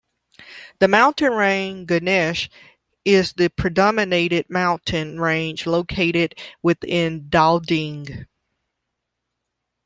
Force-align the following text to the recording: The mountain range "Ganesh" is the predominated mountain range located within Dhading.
The 0.79 0.87
mountain 0.87 1.31
range 1.33 1.85
"Ganesh" 1.87 2.49
is 3.05 3.33
the 3.33 3.49
predominated 3.49 4.49
mountain 4.49 5.19
range 5.19 5.67
located 5.67 6.39
within 6.63 7.25
Dhading. 7.29 8.25